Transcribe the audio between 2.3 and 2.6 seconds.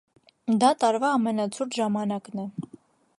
է։